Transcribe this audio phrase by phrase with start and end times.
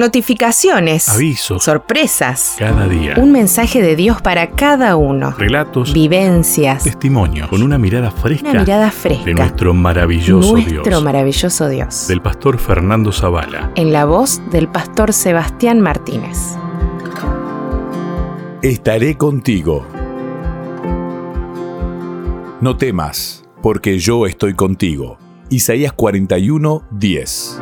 [0.00, 1.10] Notificaciones.
[1.10, 1.62] Avisos.
[1.62, 2.54] Sorpresas.
[2.58, 3.16] Cada día.
[3.18, 5.32] Un mensaje de Dios para cada uno.
[5.36, 5.92] Relatos.
[5.92, 6.84] Vivencias.
[6.84, 7.48] Testimonios.
[7.48, 8.48] Con una mirada fresca.
[8.48, 9.26] Una mirada fresca.
[9.26, 11.02] De nuestro maravilloso Nuestro Dios.
[11.04, 12.08] maravilloso Dios.
[12.08, 13.72] Del pastor Fernando Zavala.
[13.74, 16.56] En la voz del pastor Sebastián Martínez.
[18.62, 19.86] Estaré contigo.
[22.62, 25.18] No temas, porque yo estoy contigo.
[25.50, 27.60] Isaías 41, 10.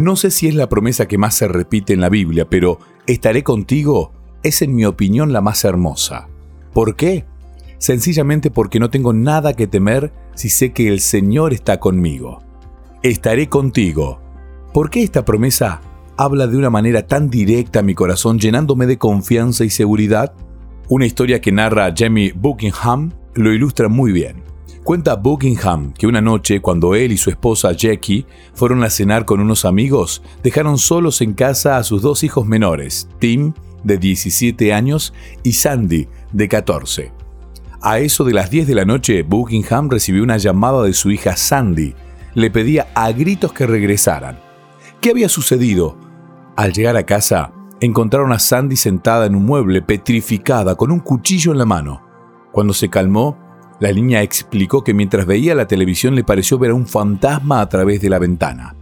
[0.00, 3.42] No sé si es la promesa que más se repite en la Biblia, pero estaré
[3.42, 4.12] contigo
[4.42, 6.26] es en mi opinión la más hermosa.
[6.72, 7.26] ¿Por qué?
[7.76, 12.42] Sencillamente porque no tengo nada que temer si sé que el Señor está conmigo.
[13.02, 14.22] Estaré contigo.
[14.72, 15.82] ¿Por qué esta promesa
[16.16, 20.32] habla de una manera tan directa a mi corazón, llenándome de confianza y seguridad?
[20.88, 24.49] Una historia que narra Jamie Buckingham lo ilustra muy bien.
[24.90, 29.38] Cuenta Buckingham que una noche, cuando él y su esposa Jackie fueron a cenar con
[29.38, 33.52] unos amigos, dejaron solos en casa a sus dos hijos menores, Tim,
[33.84, 37.12] de 17 años, y Sandy, de 14.
[37.80, 41.36] A eso de las 10 de la noche, Buckingham recibió una llamada de su hija
[41.36, 41.94] Sandy.
[42.34, 44.40] Le pedía a gritos que regresaran.
[45.00, 45.98] ¿Qué había sucedido?
[46.56, 51.52] Al llegar a casa, encontraron a Sandy sentada en un mueble, petrificada, con un cuchillo
[51.52, 52.02] en la mano.
[52.50, 53.49] Cuando se calmó,
[53.80, 57.68] la niña explicó que mientras veía la televisión le pareció ver a un fantasma a
[57.68, 58.76] través de la ventana.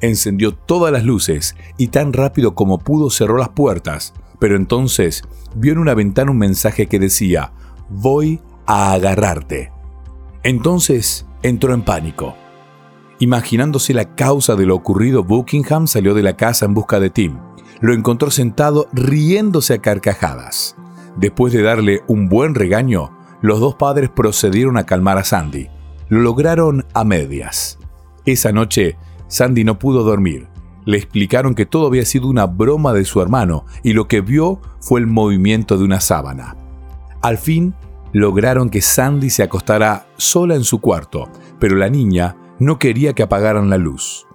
[0.00, 5.24] Encendió todas las luces y tan rápido como pudo cerró las puertas, pero entonces
[5.56, 7.52] vio en una ventana un mensaje que decía,
[7.88, 9.72] voy a agarrarte.
[10.44, 12.36] Entonces entró en pánico.
[13.18, 17.38] Imaginándose la causa de lo ocurrido, Buckingham salió de la casa en busca de Tim.
[17.80, 20.76] Lo encontró sentado riéndose a carcajadas.
[21.16, 25.68] Después de darle un buen regaño, los dos padres procedieron a calmar a Sandy.
[26.08, 27.78] Lo lograron a medias.
[28.24, 28.96] Esa noche,
[29.28, 30.48] Sandy no pudo dormir.
[30.84, 34.60] Le explicaron que todo había sido una broma de su hermano y lo que vio
[34.80, 36.56] fue el movimiento de una sábana.
[37.22, 37.74] Al fin,
[38.12, 43.24] lograron que Sandy se acostara sola en su cuarto, pero la niña no quería que
[43.24, 44.26] apagaran la luz.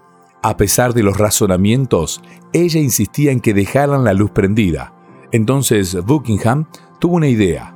[0.42, 2.20] A pesar de los razonamientos,
[2.52, 4.92] ella insistía en que dejaran la luz prendida.
[5.30, 6.66] Entonces Buckingham
[6.98, 7.71] tuvo una idea.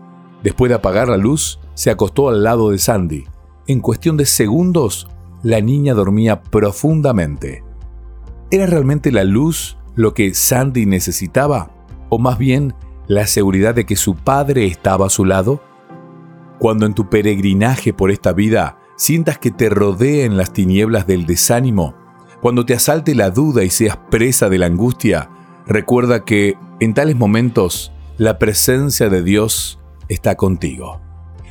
[0.46, 3.24] Después de apagar la luz, se acostó al lado de Sandy.
[3.66, 5.08] En cuestión de segundos,
[5.42, 7.64] la niña dormía profundamente.
[8.52, 11.72] ¿Era realmente la luz lo que Sandy necesitaba?
[12.10, 12.74] ¿O más bien
[13.08, 15.60] la seguridad de que su padre estaba a su lado?
[16.60, 21.96] Cuando en tu peregrinaje por esta vida sientas que te rodeen las tinieblas del desánimo,
[22.40, 25.28] cuando te asalte la duda y seas presa de la angustia,
[25.66, 31.00] recuerda que en tales momentos la presencia de Dios está contigo.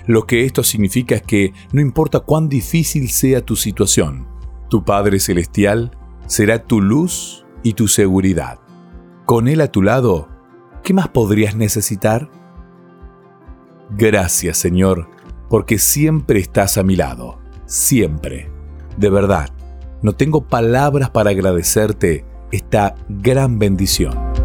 [0.08, 4.28] Lo que esto significa es que no importa cuán difícil sea tu situación,
[4.70, 5.92] tu Padre Celestial
[6.28, 8.60] será tu luz y tu seguridad.
[9.26, 10.30] Con Él a tu lado,
[10.84, 12.30] ¿qué más podrías necesitar?
[13.90, 15.10] Gracias Señor,
[15.50, 18.52] porque siempre estás a mi lado, siempre.
[18.98, 19.50] De verdad,
[20.02, 24.45] no tengo palabras para agradecerte esta gran bendición.